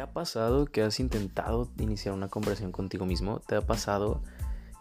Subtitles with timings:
[0.00, 3.40] ¿Te ha pasado que has intentado iniciar una conversación contigo mismo?
[3.40, 4.22] ¿Te ha pasado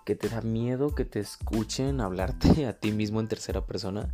[0.06, 4.08] que te da miedo que te escuchen hablarte a ti mismo en tercera persona?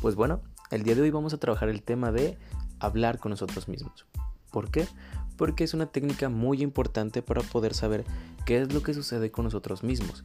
[0.00, 0.40] Pues bueno,
[0.70, 2.38] el día de hoy vamos a trabajar el tema de
[2.78, 4.06] hablar con nosotros mismos.
[4.52, 4.86] ¿Por qué?
[5.36, 8.04] Porque es una técnica muy importante para poder saber
[8.46, 10.22] qué es lo que sucede con nosotros mismos.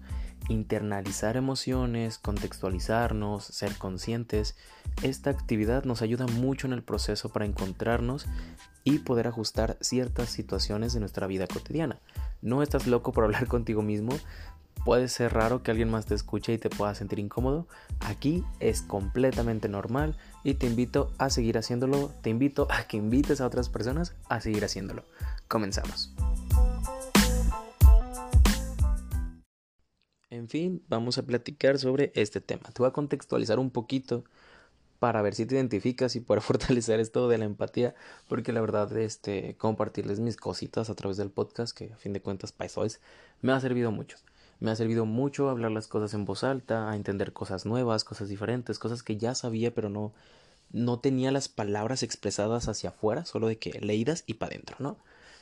[0.49, 4.55] Internalizar emociones, contextualizarnos, ser conscientes.
[5.01, 8.27] Esta actividad nos ayuda mucho en el proceso para encontrarnos
[8.87, 11.99] y poder ajustar ciertas situaciones de nuestra vida cotidiana.
[12.41, 14.13] No estás loco por hablar contigo mismo,
[14.85, 17.67] puede ser raro que alguien más te escuche y te pueda sentir incómodo.
[17.99, 23.41] Aquí es completamente normal y te invito a seguir haciéndolo, te invito a que invites
[23.41, 25.03] a otras personas a seguir haciéndolo.
[25.49, 26.13] Comenzamos.
[30.29, 32.63] En fin, vamos a platicar sobre este tema.
[32.71, 34.23] Te voy a contextualizar un poquito
[34.99, 37.95] para ver si te identificas y poder fortalecer esto de la empatía,
[38.27, 42.21] porque la verdad, este, compartirles mis cositas a través del podcast, que a fin de
[42.21, 42.99] cuentas para es,
[43.41, 44.17] me ha servido mucho.
[44.59, 48.27] Me ha servido mucho hablar las cosas en voz alta, a entender cosas nuevas, cosas
[48.27, 50.13] diferentes, cosas que ya sabía, pero no,
[50.71, 54.97] no tenía las palabras expresadas hacia afuera, solo de que leídas y para adentro, ¿no?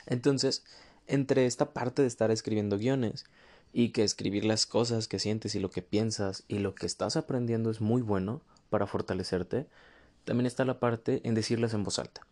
[0.06, 0.64] Entonces,
[1.06, 3.24] entre esta parte de estar escribiendo guiones
[3.72, 7.16] y que escribir las cosas que sientes y lo que piensas y lo que estás
[7.16, 9.66] aprendiendo es muy bueno, para fortalecerte,
[10.24, 12.26] también está la parte en decirlas en voz alta.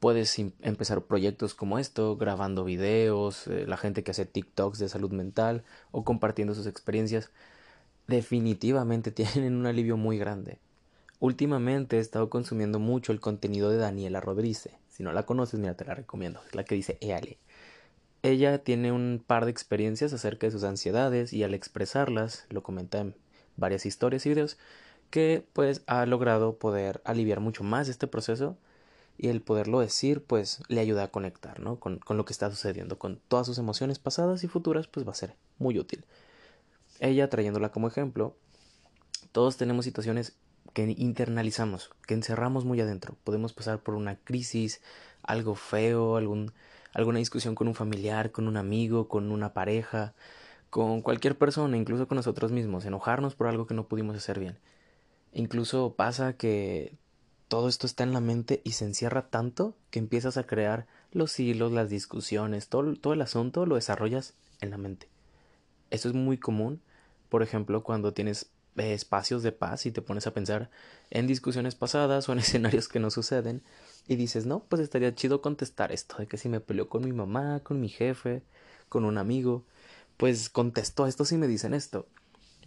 [0.00, 5.10] Puedes empezar proyectos como esto, grabando videos, eh, la gente que hace TikToks de salud
[5.10, 7.30] mental o compartiendo sus experiencias.
[8.06, 10.58] Definitivamente tienen un alivio muy grande.
[11.18, 14.70] Últimamente he estado consumiendo mucho el contenido de Daniela Rodríguez.
[14.88, 16.40] Si no la conoces, mira, te la recomiendo.
[16.46, 17.36] Es la que dice Eale.
[18.22, 23.00] Ella tiene un par de experiencias acerca de sus ansiedades y al expresarlas, lo comenta
[23.00, 23.14] en
[23.56, 24.58] varias historias y videos,
[25.10, 28.56] que pues ha logrado poder aliviar mucho más este proceso
[29.18, 31.78] y el poderlo decir pues le ayuda a conectar ¿no?
[31.78, 35.12] con, con lo que está sucediendo con todas sus emociones pasadas y futuras pues va
[35.12, 36.04] a ser muy útil.
[37.00, 38.36] Ella trayéndola como ejemplo
[39.32, 40.36] todos tenemos situaciones
[40.72, 43.16] que internalizamos que encerramos muy adentro.
[43.24, 44.80] Podemos pasar por una crisis
[45.22, 46.52] algo feo algún
[46.94, 50.14] alguna discusión con un familiar con un amigo con una pareja
[50.70, 54.58] con cualquier persona incluso con nosotros mismos enojarnos por algo que no pudimos hacer bien
[55.32, 56.96] Incluso pasa que
[57.48, 61.38] todo esto está en la mente y se encierra tanto que empiezas a crear los
[61.40, 65.08] hilos, las discusiones, todo, el asunto lo desarrollas en la mente.
[65.90, 66.80] Esto es muy común,
[67.28, 70.70] por ejemplo, cuando tienes eh, espacios de paz y te pones a pensar
[71.10, 73.62] en discusiones pasadas o en escenarios que no suceden
[74.06, 77.12] y dices, no, pues estaría chido contestar esto, de que si me peleó con mi
[77.12, 78.42] mamá, con mi jefe,
[78.88, 79.64] con un amigo,
[80.16, 82.06] pues contesto esto si me dicen esto.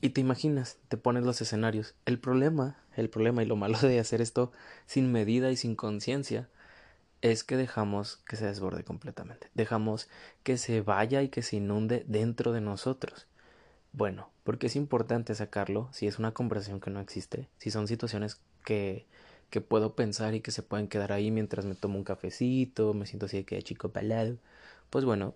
[0.03, 1.95] Y te imaginas, te pones los escenarios.
[2.05, 4.51] El problema, el problema y lo malo de hacer esto
[4.85, 6.49] sin medida y sin conciencia
[7.21, 9.47] es que dejamos que se desborde completamente.
[9.53, 10.09] Dejamos
[10.43, 13.27] que se vaya y que se inunde dentro de nosotros.
[13.93, 18.41] Bueno, porque es importante sacarlo si es una conversación que no existe, si son situaciones
[18.65, 19.05] que,
[19.49, 23.05] que puedo pensar y que se pueden quedar ahí mientras me tomo un cafecito, me
[23.05, 24.35] siento así de que chico pelado.
[24.89, 25.33] Pues bueno,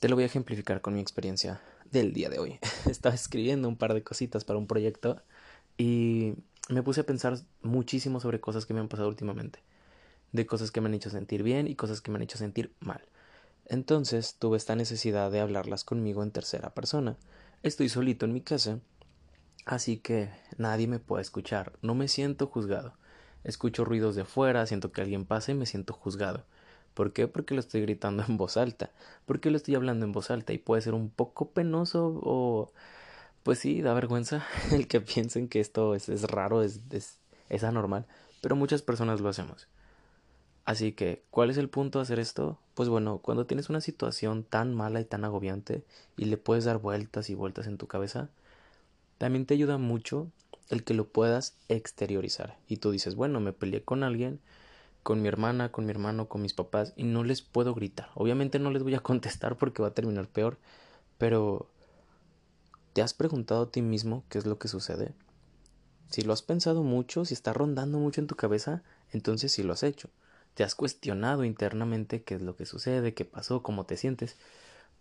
[0.00, 2.58] te lo voy a ejemplificar con mi experiencia del día de hoy.
[2.86, 5.22] Estaba escribiendo un par de cositas para un proyecto
[5.76, 6.34] y
[6.68, 9.60] me puse a pensar muchísimo sobre cosas que me han pasado últimamente.
[10.32, 12.74] De cosas que me han hecho sentir bien y cosas que me han hecho sentir
[12.80, 13.02] mal.
[13.66, 17.16] Entonces tuve esta necesidad de hablarlas conmigo en tercera persona.
[17.62, 18.80] Estoy solito en mi casa,
[19.66, 21.72] así que nadie me puede escuchar.
[21.82, 22.94] No me siento juzgado.
[23.44, 26.44] Escucho ruidos de fuera, siento que alguien pasa y me siento juzgado.
[26.98, 27.28] ¿Por qué?
[27.28, 28.90] Porque lo estoy gritando en voz alta.
[29.24, 32.72] Porque lo estoy hablando en voz alta y puede ser un poco penoso o
[33.44, 36.80] pues sí, da vergüenza el que piensen que esto es, raro, es,
[37.48, 38.04] es anormal,
[38.40, 39.68] pero muchas personas lo hacemos.
[40.64, 42.58] Así que, ¿cuál es el punto de hacer esto?
[42.74, 45.84] Pues bueno, cuando tienes una situación tan mala y tan agobiante
[46.16, 48.28] y le puedes dar vueltas y vueltas en tu cabeza,
[49.18, 50.32] también te ayuda mucho
[50.68, 52.58] el que lo puedas exteriorizar.
[52.66, 54.40] Y tú dices, bueno, me peleé con alguien,
[55.08, 58.10] con mi hermana, con mi hermano, con mis papás y no les puedo gritar.
[58.14, 60.58] Obviamente no les voy a contestar porque va a terminar peor,
[61.16, 61.70] pero
[62.92, 65.14] ¿te has preguntado a ti mismo qué es lo que sucede?
[66.10, 69.72] Si lo has pensado mucho, si está rondando mucho en tu cabeza, entonces sí lo
[69.72, 70.10] has hecho.
[70.52, 74.36] Te has cuestionado internamente qué es lo que sucede, qué pasó, cómo te sientes,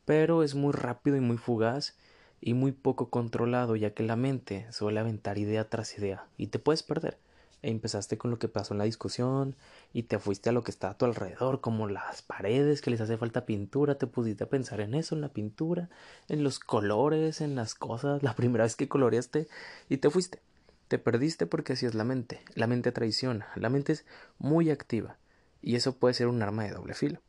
[0.06, 1.98] pero es muy rápido y muy fugaz
[2.40, 6.60] y muy poco controlado, ya que la mente suele aventar idea tras idea y te
[6.60, 7.18] puedes perder
[7.62, 9.56] empezaste con lo que pasó en la discusión
[9.94, 13.02] y te fuiste a lo que está a tu alrededor, como las paredes que les
[13.02, 15.90] hace falta pintura, te pusiste a pensar en eso, en la pintura,
[16.28, 19.48] en los colores, en las cosas, la primera vez que coloreaste
[19.90, 20.40] y te fuiste.
[20.88, 22.42] Te perdiste porque así es la mente.
[22.56, 24.06] La mente traiciona, la mente es
[24.38, 25.18] muy activa
[25.62, 27.20] y eso puede ser un arma de doble filo.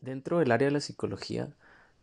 [0.00, 1.54] Dentro del área de la psicología,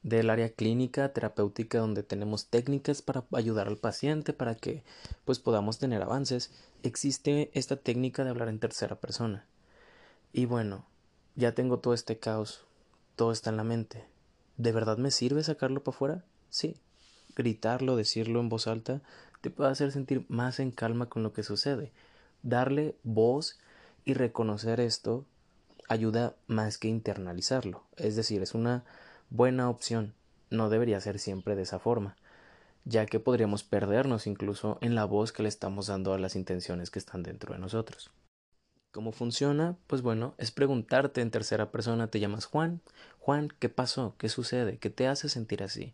[0.03, 4.83] del área clínica, terapéutica, donde tenemos técnicas para ayudar al paciente, para que
[5.25, 6.51] pues podamos tener avances,
[6.83, 9.45] existe esta técnica de hablar en tercera persona.
[10.33, 10.85] Y bueno,
[11.35, 12.65] ya tengo todo este caos,
[13.15, 14.05] todo está en la mente.
[14.57, 16.25] ¿De verdad me sirve sacarlo para afuera?
[16.49, 16.75] Sí.
[17.35, 19.01] Gritarlo, decirlo en voz alta,
[19.41, 21.91] te puede hacer sentir más en calma con lo que sucede.
[22.43, 23.59] Darle voz
[24.05, 25.25] y reconocer esto
[25.87, 27.83] ayuda más que internalizarlo.
[27.97, 28.83] Es decir, es una
[29.29, 30.13] buena opción.
[30.49, 32.15] No debería ser siempre de esa forma,
[32.85, 36.91] ya que podríamos perdernos incluso en la voz que le estamos dando a las intenciones
[36.91, 38.11] que están dentro de nosotros.
[38.91, 39.77] ¿Cómo funciona?
[39.87, 42.81] Pues bueno, es preguntarte en tercera persona, te llamas Juan.
[43.19, 44.15] Juan, ¿qué pasó?
[44.17, 44.77] ¿Qué sucede?
[44.79, 45.93] ¿Qué te hace sentir así?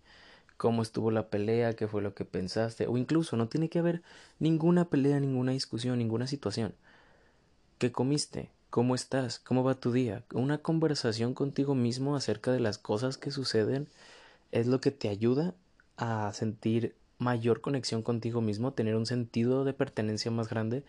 [0.57, 1.75] ¿Cómo estuvo la pelea?
[1.75, 2.87] ¿Qué fue lo que pensaste?
[2.87, 4.01] O incluso no tiene que haber
[4.39, 6.73] ninguna pelea, ninguna discusión, ninguna situación.
[7.77, 8.49] ¿Qué comiste?
[8.71, 9.37] ¿Cómo estás?
[9.37, 10.23] ¿Cómo va tu día?
[10.33, 13.87] Una conversación contigo mismo acerca de las cosas que suceden
[14.51, 15.53] es lo que te ayuda
[15.97, 20.83] a sentir mayor conexión contigo mismo, tener un sentido de pertenencia más grande,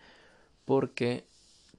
[0.65, 1.25] porque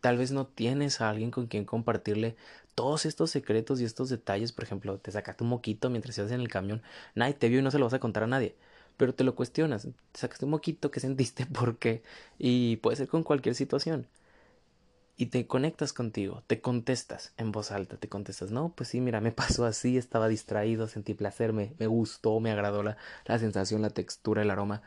[0.00, 2.36] tal vez no tienes a alguien con quien compartirle
[2.74, 4.52] todos estos secretos y estos detalles.
[4.52, 6.82] Por ejemplo, te sacaste un moquito mientras ibas en el camión,
[7.14, 8.56] nadie te vio y no se lo vas a contar a nadie.
[8.96, 11.46] Pero te lo cuestionas, te sacaste un moquito, ¿qué sentiste?
[11.52, 12.02] ¿Por qué?
[12.38, 14.06] Y puede ser con cualquier situación.
[15.20, 19.20] Y te conectas contigo, te contestas en voz alta, te contestas, no, pues sí, mira,
[19.20, 22.96] me pasó así, estaba distraído, sentí placer, me, me gustó, me agradó la,
[23.26, 24.80] la sensación, la textura, el aroma,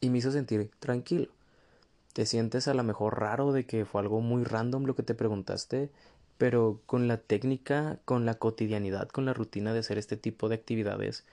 [0.00, 1.26] y me hizo sentir tranquilo.
[2.12, 5.16] Te sientes a lo mejor raro de que fue algo muy random lo que te
[5.16, 5.90] preguntaste,
[6.38, 10.54] pero con la técnica, con la cotidianidad, con la rutina de hacer este tipo de
[10.54, 11.24] actividades,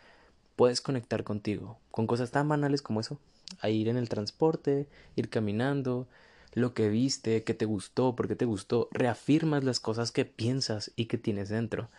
[0.56, 3.20] puedes conectar contigo, con cosas tan banales como eso,
[3.62, 6.08] a ir en el transporte, ir caminando,
[6.54, 10.92] lo que viste, que te gustó, por qué te gustó, reafirmas las cosas que piensas
[10.96, 11.90] y que tienes dentro,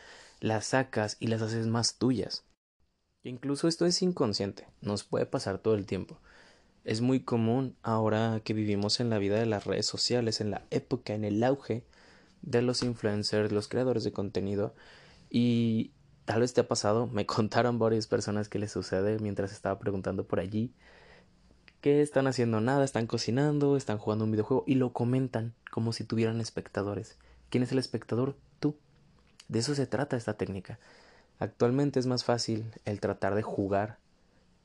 [0.41, 2.45] las sacas y las haces más tuyas.
[3.25, 6.19] Incluso esto es inconsciente, nos puede pasar todo el tiempo.
[6.85, 10.67] Es muy común ahora que vivimos en la vida de las redes sociales, en la
[10.71, 11.85] época, en el auge
[12.43, 14.75] de los influencers, los creadores de contenido.
[15.31, 15.93] Y
[16.25, 20.27] tal vez te ha pasado, me contaron varias personas que les sucede mientras estaba preguntando
[20.27, 20.75] por allí,
[21.83, 26.05] que están haciendo nada, están cocinando, están jugando un videojuego y lo comentan como si
[26.05, 27.19] tuvieran espectadores.
[27.51, 28.37] ¿Quién es el espectador?
[28.61, 28.77] Tú.
[29.49, 30.79] De eso se trata esta técnica.
[31.41, 33.99] Actualmente es más fácil el tratar de jugar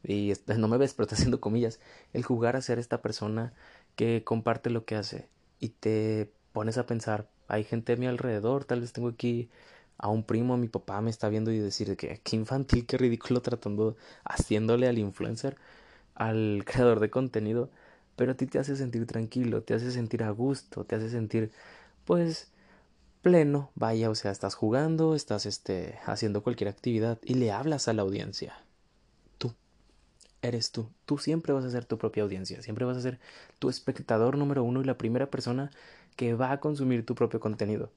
[0.03, 1.79] y no me ves, pero está haciendo comillas,
[2.13, 3.51] el jugar a ser esta persona
[3.95, 5.27] que comparte lo que hace
[5.59, 9.49] y te pones a pensar, hay gente a mi alrededor, tal vez tengo aquí
[9.97, 13.41] a un primo, mi papá me está viendo y decir que qué infantil, qué ridículo
[13.41, 15.57] tratando, haciéndole al influencer,
[16.17, 17.69] al creador de contenido,
[18.15, 21.51] pero a ti te hace sentir tranquilo, te hace sentir a gusto, te hace sentir
[22.05, 22.51] pues
[23.21, 27.93] pleno, vaya, o sea, estás jugando, estás este haciendo cualquier actividad y le hablas a
[27.93, 28.55] la audiencia
[30.41, 30.89] eres tú.
[31.05, 33.19] Tú siempre vas a ser tu propia audiencia, siempre vas a ser
[33.59, 35.71] tu espectador número uno y la primera persona
[36.15, 37.91] que va a consumir tu propio contenido.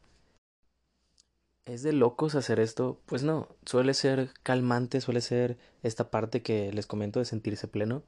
[1.67, 3.01] ¿Es de locos hacer esto?
[3.07, 8.03] Pues no, suele ser calmante, suele ser esta parte que les comento de sentirse pleno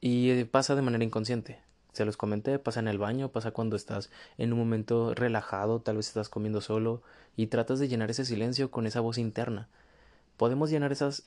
[0.00, 1.60] y pasa de manera inconsciente.
[1.92, 5.96] Se los comenté, pasa en el baño, pasa cuando estás en un momento relajado, tal
[5.96, 7.02] vez estás comiendo solo
[7.36, 9.68] y tratas de llenar ese silencio con esa voz interna
[10.38, 11.24] Podemos llenar esos,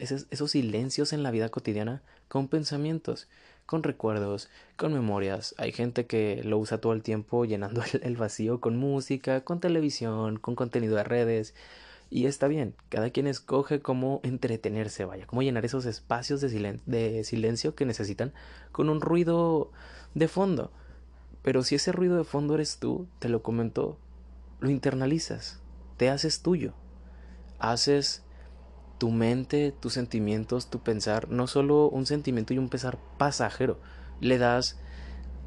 [0.48, 3.28] silencios en la vida cotidiana con pensamientos,
[3.66, 5.54] con recuerdos, con memorias.
[5.58, 10.40] Hay gente que lo usa todo el tiempo llenando el, vacío con música, con televisión,
[10.40, 11.54] con contenido de redes.
[12.10, 17.24] Y está bien, cada quien escoge cómo entretenerse, vaya, cómo llenar esos espacios de, de
[17.26, 18.32] silencio que necesitan
[18.72, 19.72] con un ruido
[20.16, 20.72] de fondo.
[21.42, 23.98] Pero si ese ruido de fondo eres tú, te lo comento,
[24.62, 25.60] lo internalizas,
[25.98, 26.74] te haces tuyo,
[27.60, 28.24] haces
[29.02, 33.80] tu mente, tus sentimientos, tu pensar, no solo un sentimiento y un pensar pasajero,
[34.20, 34.78] le das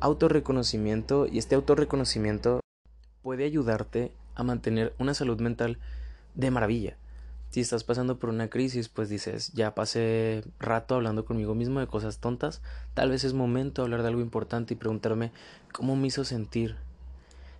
[0.00, 2.58] autorreconocimiento y este autorreconocimiento
[3.22, 5.78] puede ayudarte a mantener una salud mental
[6.34, 6.96] de maravilla.
[7.50, 11.86] Si estás pasando por una crisis, pues dices, ya pasé rato hablando conmigo mismo de
[11.86, 12.60] cosas tontas,
[12.92, 15.30] tal vez es momento de hablar de algo importante y preguntarme
[15.72, 16.74] cómo me hizo sentir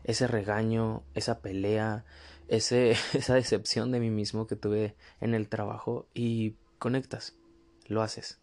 [0.02, 2.04] ese regaño, esa pelea,
[2.48, 7.34] ese, esa decepción de mí mismo que tuve en el trabajo y conectas,
[7.86, 8.38] lo haces.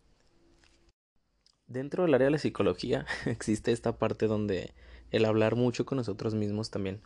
[1.67, 4.74] Dentro del área de la psicología existe esta parte donde
[5.12, 7.01] el hablar mucho con nosotros mismos también.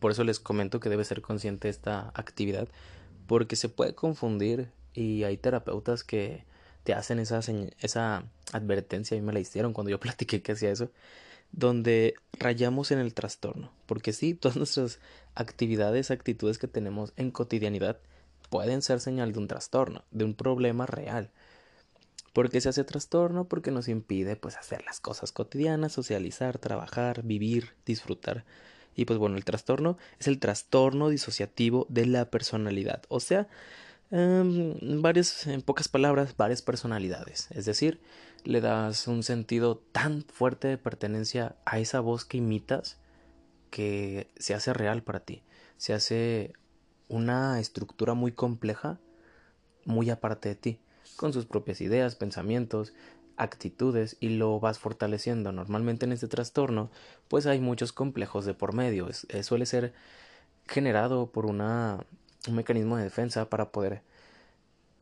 [0.00, 2.68] Por eso les comento que debe ser consciente esta actividad,
[3.26, 6.44] porque se puede confundir y hay terapeutas que
[6.84, 7.40] te hacen esa,
[7.80, 10.90] esa advertencia, y me la hicieron cuando yo platiqué que hacía eso,
[11.56, 15.00] donde rayamos en el trastorno, porque sí, todas nuestras
[15.34, 17.98] actividades, actitudes que tenemos en cotidianidad
[18.50, 21.30] pueden ser señal de un trastorno, de un problema real.
[22.32, 23.48] ¿Por qué se hace trastorno?
[23.48, 28.44] Porque nos impide pues hacer las cosas cotidianas, socializar, trabajar, vivir, disfrutar.
[28.94, 33.02] Y pues bueno, el trastorno es el trastorno disociativo de la personalidad.
[33.08, 33.48] O sea,
[34.10, 37.48] em, varias, en pocas palabras, varias personalidades.
[37.52, 38.00] Es decir,
[38.46, 42.98] le das un sentido tan fuerte de pertenencia a esa voz que imitas
[43.70, 45.42] que se hace real para ti.
[45.76, 46.52] Se hace
[47.08, 49.00] una estructura muy compleja,
[49.84, 50.80] muy aparte de ti,
[51.16, 52.94] con sus propias ideas, pensamientos,
[53.36, 55.50] actitudes y lo vas fortaleciendo.
[55.52, 56.90] Normalmente en este trastorno,
[57.28, 59.08] pues hay muchos complejos de por medio.
[59.42, 59.92] suele ser
[60.68, 62.06] generado por una,
[62.48, 64.02] un mecanismo de defensa para poder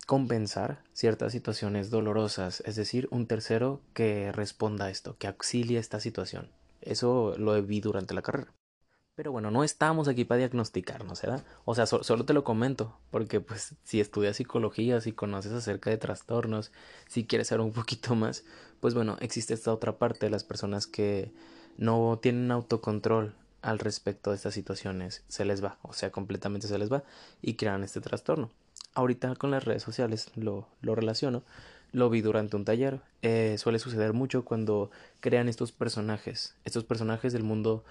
[0.04, 6.00] compensar ciertas situaciones dolorosas, es decir, un tercero que responda a esto, que auxilie esta
[6.00, 6.50] situación.
[6.80, 8.52] Eso lo vi durante la carrera.
[9.14, 11.44] Pero bueno, no estamos aquí para diagnosticarnos, ¿verdad?
[11.64, 15.98] O sea, solo te lo comento, porque pues si estudias psicología, si conoces acerca de
[15.98, 16.72] trastornos,
[17.06, 18.44] si quieres saber un poquito más,
[18.80, 21.32] pues bueno, existe esta otra parte de las personas que
[21.76, 26.78] no tienen autocontrol al respecto de estas situaciones, se les va, o sea, completamente se
[26.78, 27.04] les va
[27.40, 28.50] y crean este trastorno.
[28.94, 31.42] Ahorita con las redes sociales lo, lo relaciono,
[31.94, 34.90] lo vi durante un taller, eh, suele suceder mucho cuando
[35.20, 37.84] crean estos personajes, estos personajes del mundo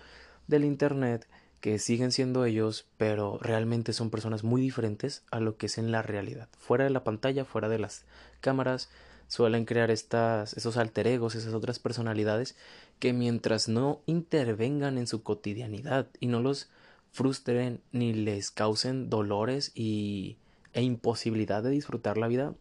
[0.48, 1.26] del Internet
[1.62, 5.94] que siguen siendo ellos, pero realmente son personas muy diferentes a lo que es en
[5.94, 6.50] la realidad.
[6.58, 8.04] Fuera de la pantalla, fuera de las
[8.42, 8.90] cámaras,
[9.30, 12.58] suelen crear estas, esos alter egos, esas otras personalidades
[13.00, 16.70] que mientras no intervengan en su cotidianidad y no los
[17.14, 20.36] frustren ni les causen dolores y,
[20.74, 22.56] e imposibilidad de disfrutar la vida,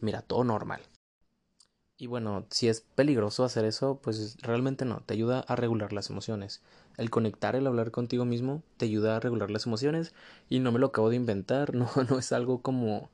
[0.00, 0.82] mira, todo normal.
[1.96, 6.10] Y bueno, si es peligroso hacer eso, pues realmente no, te ayuda a regular las
[6.10, 6.60] emociones.
[6.96, 10.12] El conectar, el hablar contigo mismo, te ayuda a regular las emociones
[10.48, 13.10] y no me lo acabo de inventar, no, no es algo como,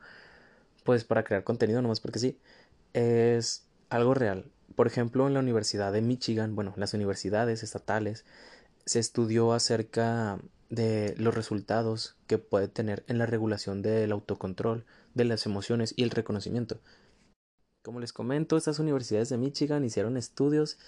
[0.84, 2.38] pues para crear contenido, nomás porque sí,
[2.94, 4.46] es algo real.
[4.76, 8.24] Por ejemplo, en la Universidad de Michigan, bueno, las universidades estatales,
[8.86, 10.38] se estudió acerca
[10.70, 16.04] de los resultados que puede tener en la regulación del autocontrol, de las emociones y
[16.04, 16.78] el reconocimiento.
[17.82, 20.78] Como les comento, estas universidades de Michigan hicieron estudios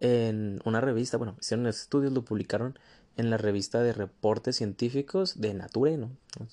[0.00, 2.78] en una revista, bueno, hicieron estudios, lo publicaron
[3.16, 6.10] en la revista de reportes científicos de Nature, ¿no?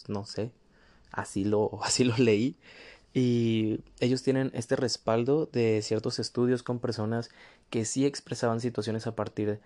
[0.08, 0.52] No sé,
[1.12, 2.58] así lo, así lo leí.
[3.14, 7.30] Y ellos tienen este respaldo de ciertos estudios con personas
[7.70, 9.62] que sí expresaban situaciones a partir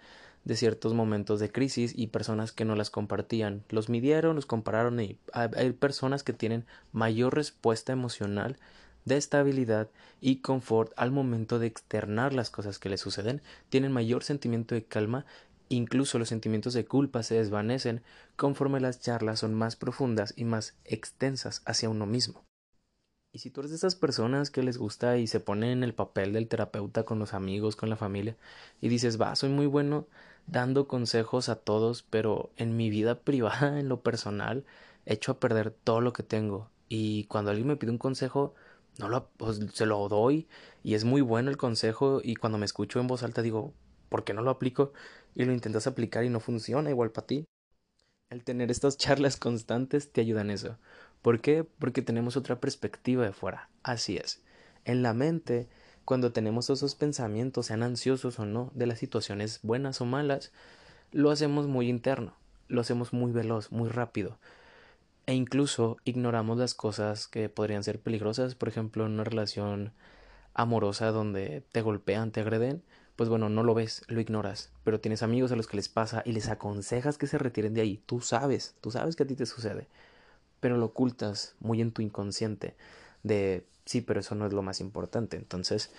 [0.50, 3.64] de ciertos momentos de crisis y personas que no las compartían.
[3.70, 8.58] Los midieron, los compararon y hay personas que tienen mayor respuesta emocional
[9.06, 9.90] de estabilidad
[10.22, 14.84] y confort al momento de externar las cosas que le suceden, tienen mayor sentimiento de
[14.84, 15.24] calma,
[15.70, 18.02] incluso los sentimientos de culpa se desvanecen
[18.36, 22.44] conforme las charlas son más profundas y más extensas hacia uno mismo.
[23.32, 25.94] Y si tú eres de esas personas que les gusta y se pone en el
[25.94, 28.36] papel del terapeuta con los amigos, con la familia,
[28.82, 30.08] y dices, va, soy muy bueno
[30.52, 34.66] dando consejos a todos, pero en mi vida privada, en lo personal,
[35.06, 36.70] echo a perder todo lo que tengo.
[36.90, 38.54] Y cuando alguien me pide un consejo,
[38.98, 40.48] no lo, pues, se lo doy
[40.84, 43.74] y es muy bueno el consejo y cuando me escucho en voz alta digo,
[44.10, 44.94] ¿por qué no lo aplico?
[45.36, 47.46] Y lo intentas aplicar y no funciona igual para ti.
[48.30, 50.78] El tener estas charlas constantes te ayuda en eso.
[51.22, 51.64] ¿Por qué?
[51.64, 53.70] Porque tenemos otra perspectiva de fuera.
[53.84, 54.42] Así es.
[54.86, 55.70] En la mente,
[56.10, 60.52] cuando tenemos esos pensamientos, sean ansiosos o no, de las situaciones buenas o malas,
[61.12, 62.34] lo hacemos muy interno,
[62.68, 64.40] lo hacemos muy veloz, muy rápido.
[65.28, 69.94] E incluso ignoramos las cosas que podrían ser peligrosas, por ejemplo, en una relación
[70.56, 72.82] amorosa donde te golpean, te agreden,
[73.16, 76.24] pues bueno, no lo ves, lo ignoras, pero tienes amigos a los que les pasa
[76.26, 78.02] y les aconsejas que se retiren de ahí.
[78.08, 79.88] Tú sabes, tú sabes que a ti te sucede,
[80.60, 82.76] pero lo ocultas muy en tu inconsciente
[83.24, 85.38] de sí, pero eso no es lo más importante.
[85.38, 85.92] Entonces,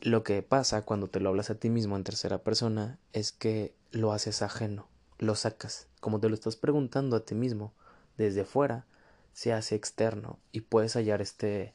[0.00, 3.74] lo que pasa cuando te lo hablas a ti mismo en tercera persona es que
[3.90, 4.88] lo haces ajeno,
[5.18, 7.72] lo sacas, como te lo estás preguntando a ti mismo
[8.16, 8.84] desde fuera
[9.32, 11.72] se hace externo y puedes hallar este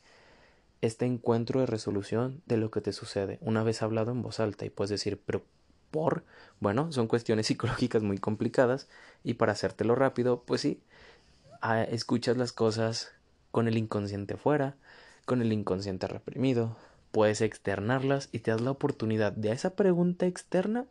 [0.81, 3.39] este encuentro de resolución de lo que te sucede.
[3.39, 5.43] Una vez hablado en voz alta y puedes decir pero
[5.91, 6.25] por
[6.59, 8.89] bueno son cuestiones psicológicas muy complicadas
[9.23, 10.81] y para hacértelo rápido pues sí
[11.61, 13.13] ah, escuchas las cosas
[13.53, 14.75] con el inconsciente fuera
[15.25, 16.75] con el inconsciente reprimido
[17.11, 20.87] puedes externarlas y te das la oportunidad de a esa pregunta externa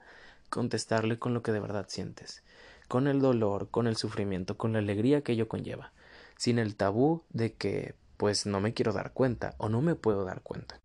[0.49, 2.43] contestarle con lo que de verdad sientes
[2.93, 5.95] con el dolor, con el sufrimiento, con la alegría que ello conlleva,
[6.37, 10.27] sin el tabú de que pues no me quiero dar cuenta o no me puedo
[10.27, 10.79] dar cuenta.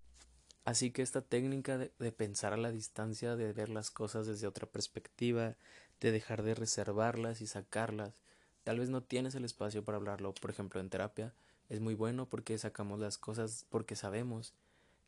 [0.64, 4.48] Así que esta técnica de, de, pensar a la distancia, de ver las cosas desde
[4.48, 5.58] otra perspectiva,
[6.00, 8.22] de dejar de reservarlas y sacarlas,
[8.64, 11.34] tal vez no tienes el espacio para hablarlo, por ejemplo en terapia,
[11.70, 14.54] es muy bueno porque sacamos las cosas porque sabemos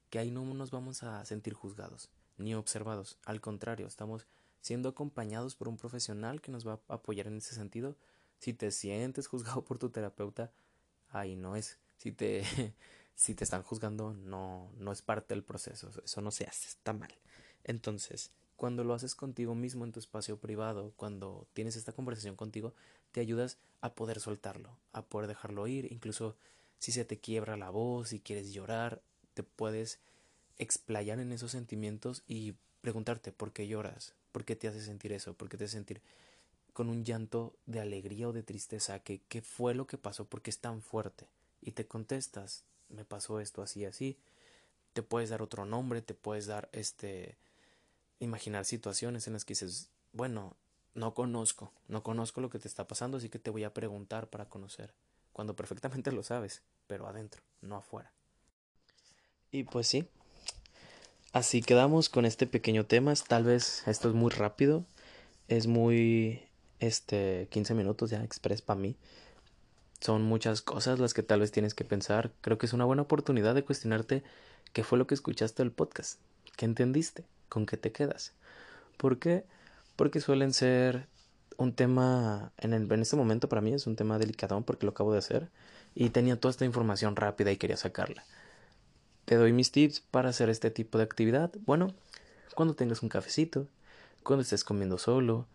[0.10, 4.25] que ahí no nos vamos a sentir juzgados ni observados, al contrario, estamos
[4.62, 7.96] siendo acompañados por un profesional que nos va a apoyar en ese sentido.
[8.39, 10.51] Si te sientes juzgado por tu terapeuta,
[11.10, 11.78] ahí no es.
[11.98, 12.44] Si te,
[13.16, 15.92] si te están juzgando, no, no es parte del proceso.
[16.04, 17.13] Eso no se hace, está mal.
[17.66, 22.74] Entonces, cuando lo haces contigo mismo en tu espacio privado, cuando tienes esta conversación contigo,
[23.12, 26.36] te ayudas a poder soltarlo, a poder dejarlo ir, incluso
[26.80, 29.01] si se te quiebra la voz, si quieres llorar,
[29.34, 30.00] te puedes
[30.58, 35.34] explayar en esos sentimientos y preguntarte por qué lloras, por qué te hace sentir eso,
[35.34, 36.01] por qué te hace sentir
[36.74, 40.50] con un llanto de alegría o de tristeza, que qué fue lo que pasó, porque
[40.50, 41.28] es tan fuerte.
[41.62, 44.18] Y te contestas, me pasó esto así, así.
[44.94, 47.38] Te puedes dar otro nombre, te puedes dar este
[48.20, 50.56] imaginar situaciones en las que dices, bueno,
[50.93, 54.29] no conozco, no conozco lo que te está pasando, así que te voy a preguntar
[54.29, 54.93] para conocer,
[55.34, 58.12] cuando perfectamente lo sabes, pero adentro, no afuera.
[59.51, 60.08] Y pues sí,
[61.31, 64.86] así quedamos con este pequeño tema, tal vez esto es muy rápido,
[65.48, 66.43] es muy,
[66.79, 68.96] este, 15 minutos ya express para mí.
[70.00, 72.31] Son muchas cosas las que tal vez tienes que pensar.
[72.39, 74.24] Creo que es una buena oportunidad de cuestionarte
[74.72, 76.19] qué fue lo que escuchaste del podcast,
[76.55, 78.31] qué entendiste, con qué te quedas.
[78.98, 79.43] ¿Por qué?
[80.00, 81.10] Porque suelen ser
[81.58, 85.20] un tema, en, este momento para mí es un tema delicado porque lo acabo de
[85.20, 85.50] hacer
[85.94, 88.24] y tenía toda esta información rápida y quería sacarla.
[89.25, 91.51] Te doy mis tips para hacer este tipo de actividad.
[91.65, 91.94] Bueno,
[92.56, 93.68] cuando tengas un cafecito,
[94.24, 95.48] cuando estés comiendo solo,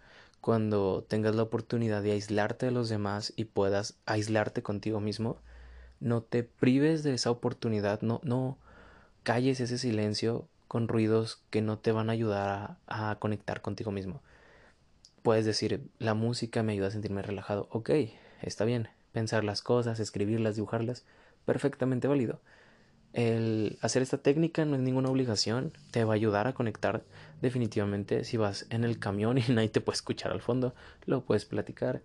[0.42, 5.38] cuando tengas la oportunidad de aislarte de los demás y puedas aislarte contigo mismo,
[6.00, 8.58] no te prives de esa oportunidad, no, no
[9.22, 14.20] calles ese silencio con ruidos que no te van a ayudar a conectar contigo mismo.
[15.24, 17.66] Puedes decir, la música me ayuda a sentirme relajado.
[17.70, 17.88] Ok,
[18.42, 18.90] está bien.
[19.10, 21.06] Pensar las cosas, escribirlas, dibujarlas,
[21.46, 22.42] perfectamente válido.
[23.14, 27.04] El hacer esta técnica no es ninguna obligación, te va a ayudar a conectar
[27.40, 28.24] definitivamente.
[28.24, 30.74] Si vas en el camión y nadie te puede escuchar al fondo,
[31.06, 32.02] lo puedes platicar.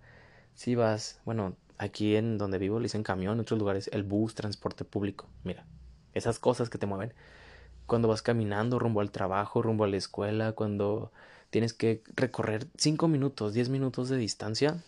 [0.53, 4.33] Si vas, bueno, aquí en donde vivo le dicen camión, en otros lugares el bus,
[4.33, 5.27] transporte público.
[5.43, 5.65] Mira,
[6.13, 7.13] esas cosas que te mueven
[7.85, 11.11] cuando vas caminando rumbo al trabajo, rumbo a la escuela, cuando
[11.49, 14.83] tienes que recorrer 5 minutos, 10 minutos de distancia,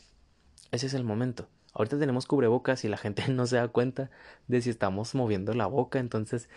[0.72, 1.48] ese es el momento.
[1.74, 4.10] Ahorita tenemos cubrebocas y la gente no se da cuenta
[4.48, 6.50] de si estamos moviendo la boca, entonces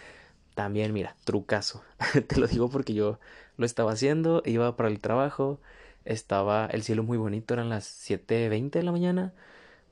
[0.55, 1.83] también mira, trucazo.
[2.29, 3.19] Te lo digo porque yo
[3.57, 5.61] lo estaba haciendo, iba para el trabajo,
[6.05, 9.33] estaba el cielo muy bonito, eran las 7:20 de la mañana,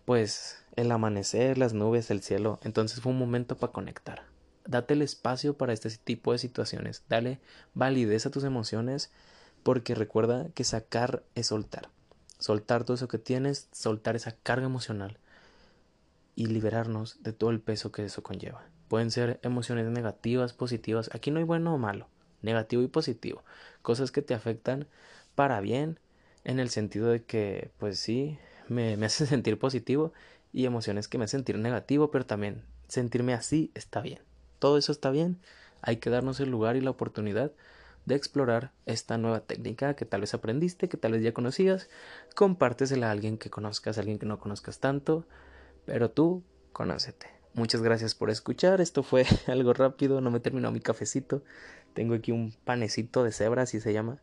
[0.05, 4.33] pues el amanecer, las nubes, el cielo, entonces fue un momento para conectar
[4.67, 7.41] date el espacio para este tipo de situaciones, dale
[7.75, 9.11] validez a tus emociones,
[9.63, 11.89] porque recuerda que sacar es soltar,
[12.39, 15.19] soltar todo eso que tienes, soltar esa carga emocional
[16.35, 18.65] y liberarnos de todo el peso que eso conlleva.
[18.89, 22.09] Pueden ser emociones negativas, positivas, aquí no hay bueno o malo,
[22.43, 23.43] negativo y positivo,
[23.83, 24.87] cosas que te afectan
[25.35, 25.99] para bien,
[26.45, 30.13] en el sentido de que, pues sí, me, me hacen sentir positivo
[30.53, 34.21] y emociones que me hacen sentir negativo, pero también sentirme así está bien.
[34.59, 35.39] Todo eso está bien,
[35.81, 37.53] hay que darnos el lugar y la oportunidad
[38.05, 41.89] de explorar esta nueva técnica que tal vez aprendiste, que tal vez ya conocías,
[42.35, 45.27] compártesela a alguien que conozcas, a alguien que no conozcas tanto,
[45.85, 47.27] pero tú conócete.
[47.55, 51.43] Muchas gracias por escuchar, esto fue algo rápido, no me terminó mi cafecito,
[51.95, 54.21] tengo aquí un panecito de cebra, así se llama,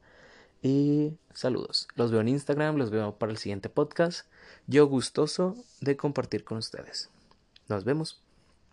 [0.61, 4.27] y saludos, los veo en Instagram, los veo para el siguiente podcast,
[4.67, 7.09] yo gustoso de compartir con ustedes.
[7.67, 8.21] Nos vemos.